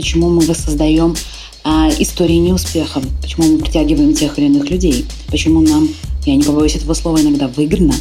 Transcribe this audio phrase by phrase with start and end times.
[0.00, 1.14] почему мы воссоздаем
[1.62, 5.88] а, истории неуспехов, почему мы притягиваем тех или иных людей, почему нам,
[6.24, 7.92] я не побоюсь этого слова, иногда выгодно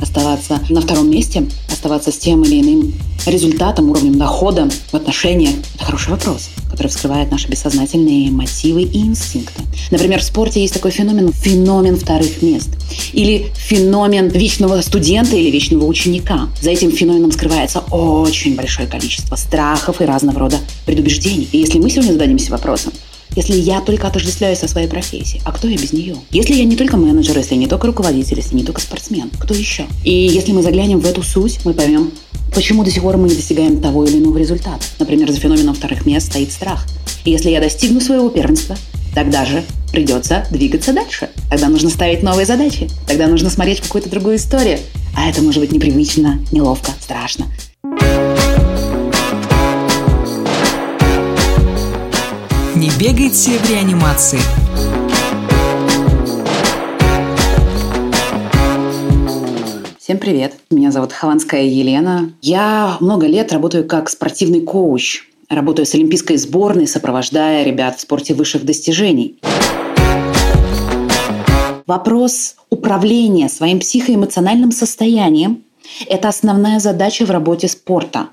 [0.00, 2.94] оставаться на втором месте, оставаться с тем или иным
[3.26, 5.54] результатом, уровнем дохода в отношениях?
[5.74, 6.48] Это хороший вопрос,
[6.82, 9.62] который вскрывает наши бессознательные мотивы и инстинкты.
[9.92, 12.70] Например, в спорте есть такой феномен– феномен вторых мест.
[13.12, 16.48] Или феномен вечного студента или вечного ученика.
[16.60, 21.48] За этим феноменом скрывается очень большое количество страхов и разного рода предубеждений.
[21.52, 22.92] И если мы сегодня зададимся вопросом,
[23.34, 26.16] если я только отождествляюсь со своей профессией, а кто я без нее?
[26.30, 29.86] Если я не только менеджер, если не только руководитель, если не только спортсмен, кто еще?
[30.04, 32.12] И если мы заглянем в эту суть, мы поймем,
[32.54, 34.84] почему до сих пор мы не достигаем того или иного результата.
[34.98, 36.86] Например, за феноменом вторых мест стоит страх.
[37.24, 38.76] И если я достигну своего первенства,
[39.14, 41.30] тогда же придется двигаться дальше.
[41.50, 42.88] Тогда нужно ставить новые задачи.
[43.06, 44.78] Тогда нужно смотреть какую-то другую историю.
[45.16, 47.46] А это может быть непривычно, неловко, страшно.
[52.82, 54.40] Не бегайте в реанимации.
[60.00, 60.54] Всем привет!
[60.68, 62.32] Меня зовут Хованская Елена.
[62.42, 65.28] Я много лет работаю как спортивный коуч.
[65.48, 69.38] Работаю с олимпийской сборной, сопровождая ребят в спорте высших достижений.
[71.86, 75.62] Вопрос управления своим психоэмоциональным состоянием–
[76.08, 78.30] это основная задача в работе спорта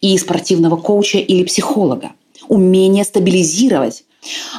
[0.00, 2.10] и спортивного коуча или психолога–
[2.52, 4.04] умение стабилизировать.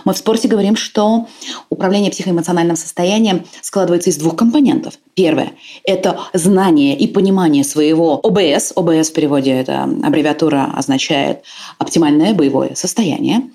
[0.03, 1.27] Мы в спорте говорим, что
[1.69, 4.95] управление психоэмоциональным состоянием складывается из двух компонентов.
[5.13, 5.53] Первое–
[5.85, 8.73] это знание и понимание своего ОБС.
[8.75, 11.43] ОБС в переводе это аббревиатура означает
[11.77, 13.49] оптимальное боевое состояние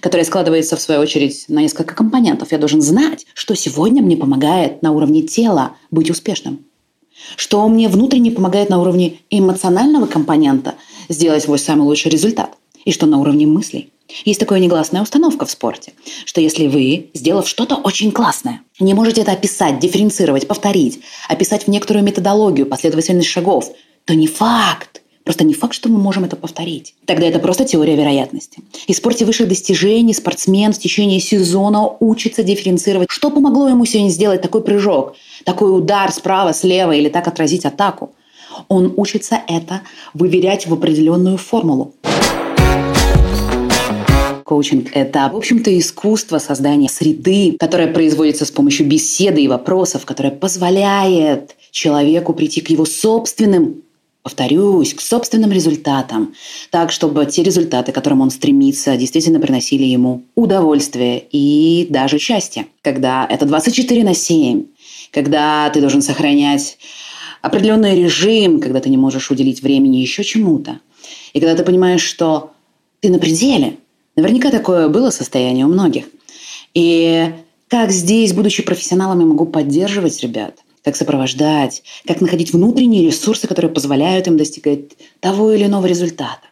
[0.00, 2.52] которое складывается, в свою очередь, на несколько компонентов.
[2.52, 6.60] Я должен знать, что сегодня мне помогает на уровне тела быть успешным,
[7.36, 10.76] что мне внутренне помогает на уровне эмоционального компонента
[11.10, 12.52] сделать свой самый лучший результат–
[12.84, 13.90] и что на уровне мыслей.
[14.24, 15.92] Есть такая негласная установка в спорте,
[16.24, 21.68] что если вы, сделав что-то очень классное, не можете это описать, дифференцировать, повторить, описать в
[21.68, 23.70] некоторую методологию, последовательность шагов,
[24.04, 26.94] то не факт, Просто не факт, что мы можем это повторить.
[27.06, 28.58] Тогда это просто теория вероятности.
[28.86, 34.10] И в спорте высших достижений спортсмен в течение сезона учится дифференцировать, что помогло ему сегодня
[34.10, 35.14] сделать такой прыжок,
[35.46, 38.12] такой удар справа, слева или так отразить атаку.
[38.68, 39.80] Он учится это
[40.12, 41.94] выверять в определенную формулу.
[44.44, 50.32] Коучинг– это, в общем-то, искусство создания среды, которая производится с помощью беседы и вопросов, которая
[50.32, 53.82] позволяет человеку прийти к его собственным
[54.22, 56.34] повторюсь, к собственным результатам,
[56.70, 62.66] так, чтобы те результаты, к которым он стремится, действительно приносили ему удовольствие и даже счастье.
[62.80, 64.64] Когда это 24 на 7,
[65.10, 66.78] когда ты должен сохранять
[67.42, 70.80] определенный режим, когда ты не можешь уделить времени еще чему-то,
[71.34, 72.52] и когда ты понимаешь, что
[73.00, 73.76] ты на пределе,
[74.16, 76.06] Наверняка такое было состояние у многих.
[76.72, 77.32] И
[77.68, 83.72] как здесь, будучи профессионалом, я могу поддерживать ребят, как сопровождать, как находить внутренние ресурсы, которые
[83.72, 86.48] позволяют им достигать того или иного результата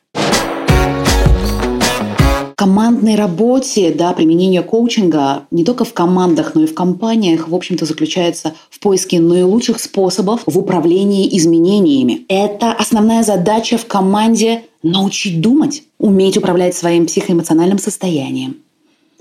[2.63, 7.87] командной работе, да, применение коучинга не только в командах, но и в компаниях, в общем-то,
[7.87, 12.25] заключается в поиске наилучших способов в управлении изменениями.
[12.29, 18.57] Это основная задача в команде научить думать, уметь управлять своим психоэмоциональным состоянием,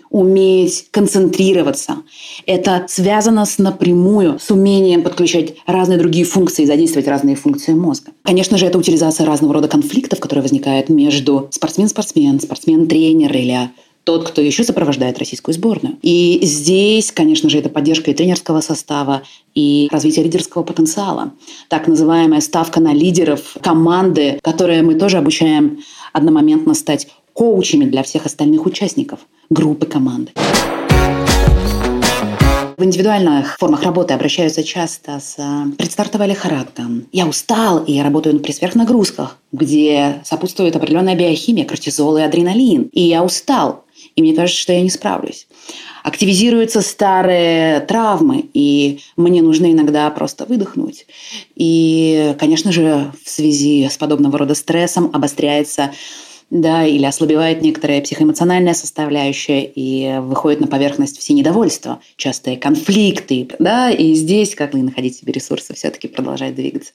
[0.09, 1.97] уметь концентрироваться.
[2.45, 8.11] Это связано с напрямую с умением подключать разные другие функции, задействовать разные функции мозга.
[8.23, 13.69] Конечно же, это утилизация разного рода конфликтов, которые возникают между спортсмен-спортсмен, спортсмен-тренер или
[14.03, 15.97] тот, кто еще сопровождает российскую сборную.
[16.01, 19.23] И здесь, конечно же, это поддержка и тренерского состава,
[19.53, 21.31] и развитие лидерского потенциала.
[21.67, 25.79] Так называемая ставка на лидеров команды, которые мы тоже обучаем
[26.13, 29.19] одномоментно стать коучами для всех остальных участников
[29.49, 30.31] группы команды.
[32.81, 37.05] В индивидуальных формах работы обращаются часто с э, предстартовой лихорадкой.
[37.11, 42.89] Я устал, и я работаю при сверхнагрузках, где сопутствует определенная биохимия, кортизол и адреналин.
[42.91, 43.85] И я устал,
[44.15, 45.47] и мне кажется, что я не справлюсь.
[46.03, 51.05] Активизируются старые травмы, и мне нужно иногда просто выдохнуть.
[51.55, 55.91] И, конечно же, в связи с подобного рода стрессом обостряется
[56.51, 63.89] да, или ослабевает некоторая психоэмоциональная составляющая, и выходит на поверхность все недовольства, частые конфликты, да,
[63.89, 66.91] и здесь, как вы находить себе ресурсы, все-таки продолжать двигаться.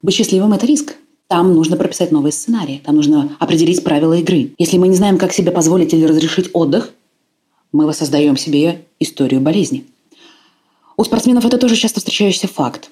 [0.00, 0.96] Быть счастливым– это риск.
[1.32, 4.52] Там нужно прописать новые сценарии, там нужно определить правила игры.
[4.58, 6.90] Если мы не знаем, как себе позволить или разрешить отдых,
[7.72, 9.86] мы воссоздаем себе историю болезни.
[10.98, 12.90] У спортсменов это тоже часто встречающийся факт.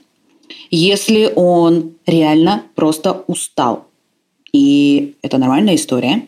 [0.70, 3.84] Если он реально просто устал,
[4.52, 6.26] И это нормальная история.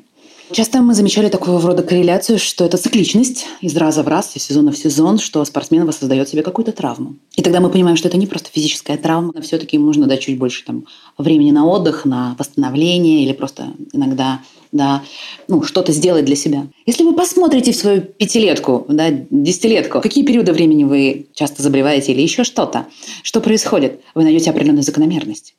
[0.53, 4.71] Часто мы замечали такого рода корреляцию, что это цикличность из раза в раз, из сезона
[4.71, 7.15] в сезон, что спортсмен воссоздает себе какую-то травму.
[7.35, 10.21] И тогда мы понимаем, что это не просто физическая травма, но все-таки ему нужно дать
[10.21, 10.85] чуть больше там,
[11.17, 14.41] времени на отдых, на восстановление или просто иногда
[14.73, 15.03] да,
[15.49, 16.67] ну, что-то сделать для себя.
[16.85, 22.21] Если вы посмотрите в свою пятилетку, да, десятилетку, какие периоды времени вы часто заболеваете или
[22.21, 22.87] еще что-то,
[23.23, 25.55] что происходит, вы найдете определенную закономерность.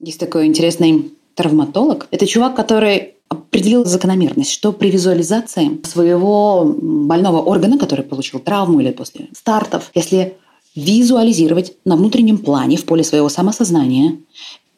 [0.00, 7.78] Есть такой интересный травматолог– это чувак, который определил закономерность, что при визуализации своего больного органа,
[7.78, 10.36] который получил травму или после стартов, если
[10.74, 14.18] визуализировать на внутреннем плане, в поле своего самосознания,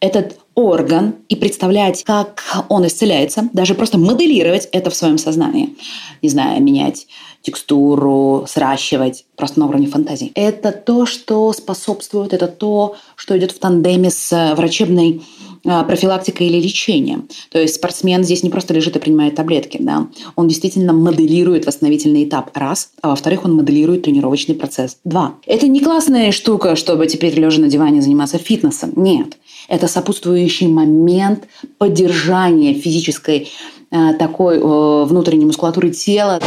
[0.00, 5.76] этот орган и представлять, как он исцеляется, даже просто моделировать это в своем сознании.
[6.20, 7.06] Не знаю, менять
[7.44, 10.32] текстуру, сращивать просто на уровне фантазии.
[10.34, 15.22] Это то, что способствует, это то, что идет в тандеме с врачебной
[15.66, 17.20] а, профилактика или лечение.
[17.50, 22.24] То есть спортсмен здесь не просто лежит и принимает таблетки, да, он действительно моделирует восстановительный
[22.24, 25.34] этап, раз, а во-вторых, он моделирует тренировочный процесс, два.
[25.46, 29.38] Это не классная штука, чтобы теперь лежа на диване заниматься фитнесом, нет.
[29.68, 31.44] Это сопутствующий момент
[31.78, 33.48] поддержания физической
[33.90, 36.40] э, такой э, внутренней мускулатуры тела.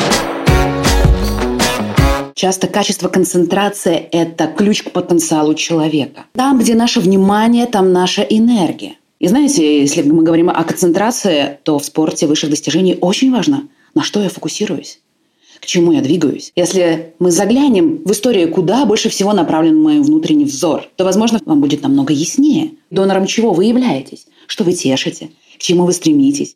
[2.38, 6.26] Часто качество концентрации– это ключ к потенциалу человека.
[6.34, 8.98] Там, где наше внимание, там наша энергия.
[9.18, 14.04] И знаете, если мы говорим о концентрации, то в спорте высших достижений очень важно, на
[14.04, 15.00] что я фокусируюсь
[15.60, 16.52] к чему я двигаюсь.
[16.56, 21.62] Если мы заглянем в историю, куда больше всего направлен мой внутренний взор, то, возможно, вам
[21.62, 26.54] будет намного яснее, донором чего вы являетесь, что вы тешите, к чему вы стремитесь.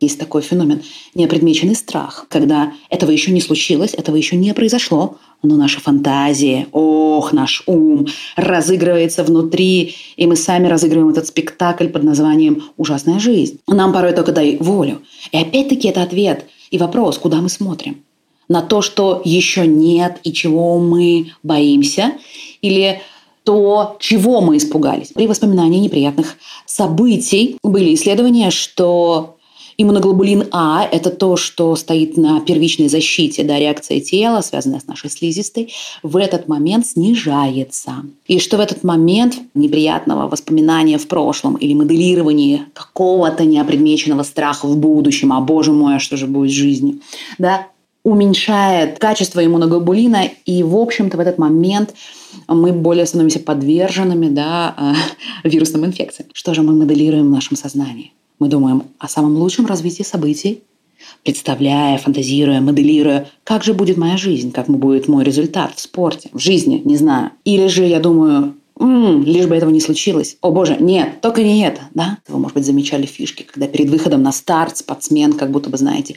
[0.00, 0.82] Есть такой феномен–
[1.14, 7.32] неопредмеченный страх, когда этого еще не случилось, этого еще не произошло, но наша фантазия, ох,
[7.32, 8.06] наш ум
[8.36, 13.58] разыгрывается внутри, и мы сами разыгрываем этот спектакль под названием «Ужасная жизнь».
[13.68, 15.02] Нам порой только дай волю.
[15.32, 18.02] И опять-таки это ответ и вопрос, куда мы смотрим.
[18.48, 22.12] На то, что еще нет и чего мы боимся,
[22.62, 23.00] или
[23.44, 25.12] то, чего мы испугались.
[25.14, 26.36] При воспоминании неприятных
[26.66, 29.37] событий были исследования, что
[29.80, 35.08] Иммуноглобулин А– это то, что стоит на первичной защите, да, реакция тела, связанная с нашей
[35.08, 35.72] слизистой,
[36.02, 37.92] в этот момент снижается.
[38.26, 44.76] И что в этот момент неприятного воспоминания в прошлом или моделирования какого-то неопредмеченного страха в
[44.76, 47.00] будущем, а боже мой, а что же будет в жизни,
[47.38, 47.68] да,
[48.02, 51.94] уменьшает качество иммуноглобулина, и, в общем-то, в этот момент
[52.48, 54.96] мы более становимся подверженными да,
[55.44, 56.30] вирусным инфекциям.
[56.32, 58.12] Что же мы моделируем в нашем сознании?
[58.38, 60.62] Мы думаем о самом лучшем развитии событий,
[61.24, 66.38] представляя, фантазируя, моделируя, как же будет моя жизнь, как будет мой результат в спорте, в
[66.38, 67.30] жизни, не знаю.
[67.44, 70.36] Или же я думаю, м-м, лишь бы этого не случилось.
[70.40, 72.18] О боже, нет, только не это, да?
[72.28, 76.16] Вы, может быть, замечали фишки, когда перед выходом на старт спортсмен, как будто бы, знаете,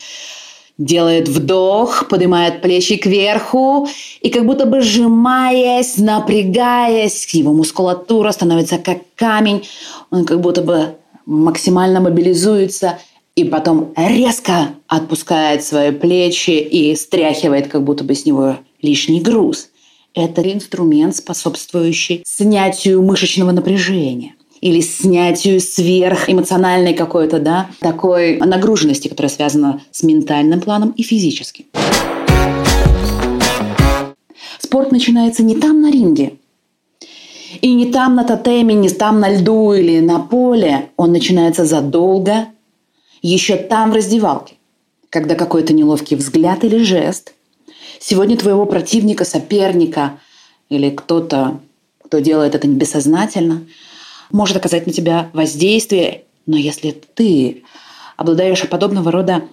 [0.77, 3.88] делает вдох, поднимает плечи кверху
[4.21, 9.63] и как будто бы сжимаясь, напрягаясь, его мускулатура становится как камень,
[10.09, 10.95] он как будто бы
[11.25, 13.00] максимально мобилизуется
[13.35, 19.69] и потом резко отпускает свои плечи и стряхивает как будто бы с него лишний груз.
[20.13, 29.81] Это инструмент, способствующий снятию мышечного напряжения или снятию сверхэмоциональной какой-то, да, такой нагруженности, которая связана
[29.92, 31.66] с ментальным планом и физическим.
[34.59, 36.33] Спорт начинается не там на ринге,
[37.61, 40.89] и не там на тотеме, не там на льду или на поле.
[40.97, 42.47] Он начинается задолго,
[43.21, 44.56] еще там в раздевалке,
[45.09, 47.33] когда какой-то неловкий взгляд или жест
[47.99, 50.19] сегодня твоего противника, соперника
[50.69, 51.59] или кто-то,
[52.03, 53.63] кто делает это бессознательно,
[54.31, 56.23] может оказать на тебя воздействие.
[56.47, 57.63] Но если ты
[58.18, 59.44] обладаешь подобного рода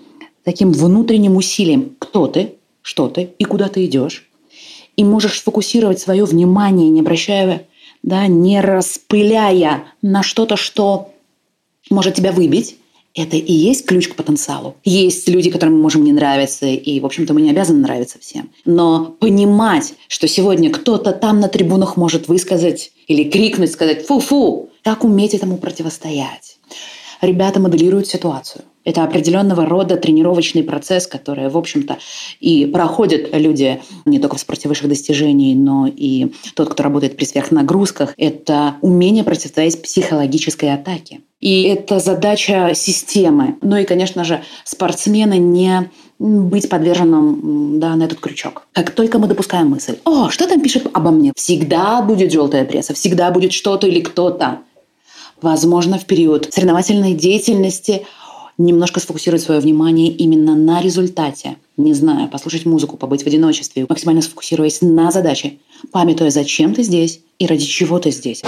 [0.44, 4.30] таким внутренним усилием, кто ты, что ты и куда ты идешь,
[4.96, 7.66] и можешь сфокусировать свое внимание, не обращая
[8.08, 11.10] да, не распыляя на что-то, что
[11.90, 12.78] может тебя выбить,
[13.14, 14.76] это и есть ключ к потенциалу.
[14.84, 18.50] Есть люди, которым мы можем не нравиться, и, в общем-то, мы не обязаны нравиться всем.
[18.64, 25.04] Но понимать, что сегодня кто-то там на трибунах может высказать или крикнуть, сказать «фу-фу», как
[25.04, 26.58] уметь этому противостоять?
[27.20, 28.64] Ребята моделируют ситуацию.
[28.88, 31.99] Это определенного рода тренировочный процесс, который, в общем-то,
[32.40, 37.26] и проходят люди не только в спорте высших достижений, но и тот, кто работает при
[37.26, 38.14] сверхнагрузках.
[38.16, 41.21] Это умение противостоять психологической атаке.
[41.38, 43.57] И это задача системы.
[43.61, 48.68] Ну и, конечно же, спортсмены не быть подверженным да, на этот крючок.
[48.73, 52.95] Как только мы допускаем мысль, о, что там пишет обо мне, всегда будет желтая пресса,
[52.95, 54.61] всегда будет что-то или кто-то.
[55.42, 58.07] Возможно, в период соревновательной деятельности
[58.58, 61.56] немножко сфокусировать свое внимание именно на результате.
[61.76, 65.58] Не знаю, послушать музыку, побыть в одиночестве, максимально сфокусируясь на задаче,
[65.92, 68.42] памятуя, зачем ты здесь и ради чего ты здесь.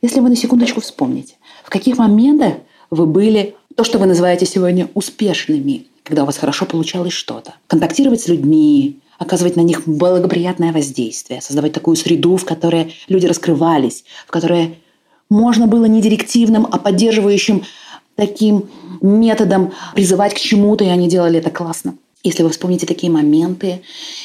[0.00, 2.54] Если вы на секундочку вспомните, в каких моментах
[2.90, 7.54] вы были то, что вы называете сегодня успешными, когда у вас хорошо получалось что-то.
[7.66, 14.04] Контактировать с людьми, оказывать на них благоприятное воздействие, создавать такую среду, в которой люди раскрывались,
[14.26, 14.78] в которой
[15.30, 17.64] можно было не директивным, а поддерживающим
[18.16, 18.68] таким
[19.00, 21.94] методом призывать к чему-то, и они делали это классно.
[22.24, 23.80] Если вы вспомните такие моменты,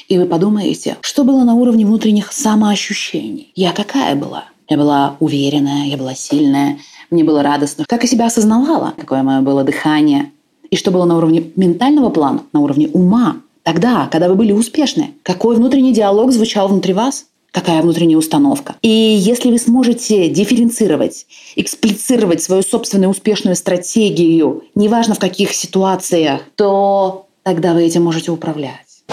[0.07, 3.51] и вы подумаете, что было на уровне внутренних самоощущений.
[3.55, 4.45] Я какая была?
[4.67, 6.79] Я была уверенная, я была сильная,
[7.11, 7.85] мне было радостно.
[7.87, 10.31] Как я себя осознавала, какое мое было дыхание.
[10.71, 13.37] И что было на уровне ментального плана, на уровне ума.
[13.61, 17.27] Тогда, когда вы были успешны, какой внутренний диалог звучал внутри вас?
[17.53, 18.75] Какая внутренняя установка.
[18.81, 27.27] И если вы сможете дифференцировать, эксплицировать свою собственную успешную стратегию, неважно в каких ситуациях, то
[27.43, 29.03] тогда вы этим можете управлять.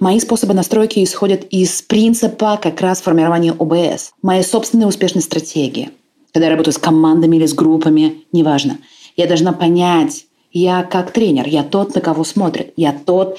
[0.00, 5.90] Мои способы настройки исходят из принципа как раз формирования ОБС, моей собственной успешной стратегии.
[6.32, 8.78] Когда я работаю с командами или с группами, неважно.
[9.16, 13.38] Я должна понять, я как тренер, я тот, на кого смотрят, я тот,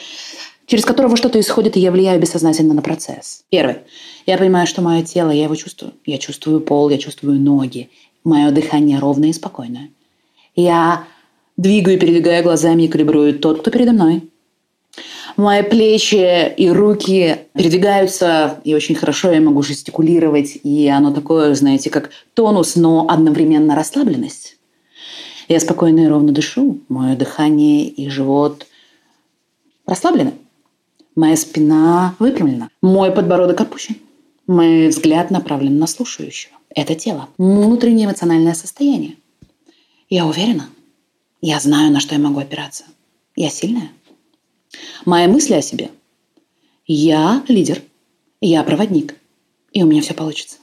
[0.72, 3.44] через которого что-то исходит, и я влияю бессознательно на процесс.
[3.50, 3.80] Первый.
[4.26, 5.92] Я понимаю, что мое тело, я его чувствую.
[6.06, 7.90] Я чувствую пол, я чувствую ноги.
[8.24, 9.90] Мое дыхание ровное и спокойное.
[10.56, 11.04] Я
[11.58, 14.30] двигаю, передвигаю глазами и калибрую тот, кто передо мной.
[15.36, 21.90] Мои плечи и руки передвигаются, и очень хорошо я могу жестикулировать, и оно такое, знаете,
[21.90, 24.56] как тонус, но одновременно расслабленность.
[25.50, 28.68] Я спокойно и ровно дышу, мое дыхание и живот
[29.86, 30.32] расслаблены.
[31.16, 33.98] Моя спина выпрямлена, мой подбородок опущен,
[34.48, 36.56] мой взгляд направлен на слушающего.
[36.70, 39.18] Это тело, внутреннее эмоциональное состояние.
[40.10, 40.70] Я уверена,
[41.42, 42.86] я знаю, на что я могу опираться.
[43.36, 43.92] Я сильная.
[45.06, 45.92] Мои мысли о себе.
[46.88, 47.82] Я лидер,
[48.40, 49.16] я проводник,
[49.74, 50.58] и у меня все получится.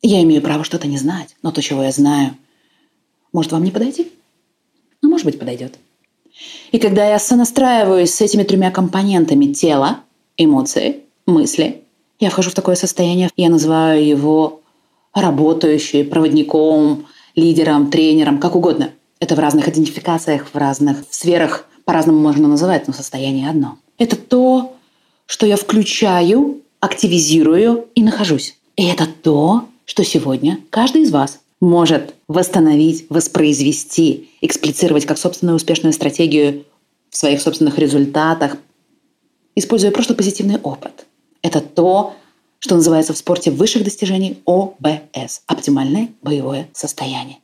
[0.00, 2.36] Я имею право что-то не знать, но то, чего я знаю,
[3.32, 4.12] может вам не подойти?
[5.02, 5.78] Ну, может быть, подойдет.
[6.72, 10.00] И когда я сонастраиваюсь с этими тремя компонентами тела,
[10.36, 11.82] эмоции, мысли,
[12.18, 14.60] я вхожу в такое состояние, я называю его
[15.14, 18.90] работающий, проводником, лидером, тренером, как угодно.
[19.20, 23.78] Это в разных идентификациях, в разных сферах по-разному можно называть, но состояние одно.
[23.98, 24.74] Это то,
[25.26, 28.56] что я включаю, активизирую и нахожусь.
[28.76, 35.92] И это то, что сегодня каждый из вас может восстановить, воспроизвести, эксплицировать как собственную успешную
[35.92, 36.64] стратегию
[37.10, 38.56] в своих собственных результатах,
[39.54, 41.06] используя просто позитивный опыт.
[41.42, 42.14] Это то,
[42.58, 47.38] что называется в спорте высших достижений ОБС– оптимальное боевое состояние.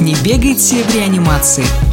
[0.00, 1.89] Не бегайте в реанимации.